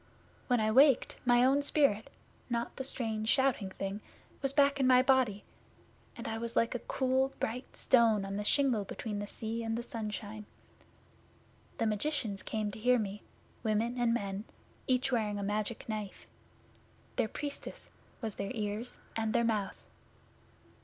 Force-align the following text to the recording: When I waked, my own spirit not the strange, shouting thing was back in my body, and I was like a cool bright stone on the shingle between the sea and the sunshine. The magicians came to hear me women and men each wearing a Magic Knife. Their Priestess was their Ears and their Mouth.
When 0.47 0.59
I 0.59 0.71
waked, 0.71 1.17
my 1.25 1.45
own 1.45 1.61
spirit 1.61 2.09
not 2.49 2.75
the 2.77 2.83
strange, 2.83 3.29
shouting 3.29 3.69
thing 3.69 4.01
was 4.41 4.51
back 4.51 4.79
in 4.79 4.87
my 4.87 5.03
body, 5.03 5.43
and 6.17 6.27
I 6.27 6.39
was 6.39 6.55
like 6.55 6.73
a 6.73 6.79
cool 6.79 7.33
bright 7.39 7.75
stone 7.77 8.25
on 8.25 8.35
the 8.35 8.43
shingle 8.43 8.83
between 8.83 9.19
the 9.19 9.27
sea 9.27 9.61
and 9.61 9.77
the 9.77 9.83
sunshine. 9.83 10.47
The 11.77 11.85
magicians 11.85 12.41
came 12.41 12.71
to 12.71 12.79
hear 12.79 12.97
me 12.97 13.21
women 13.61 13.99
and 13.99 14.11
men 14.11 14.45
each 14.87 15.11
wearing 15.11 15.37
a 15.37 15.43
Magic 15.43 15.87
Knife. 15.87 16.25
Their 17.17 17.27
Priestess 17.27 17.91
was 18.21 18.33
their 18.33 18.49
Ears 18.55 18.97
and 19.15 19.33
their 19.33 19.43
Mouth. 19.45 19.83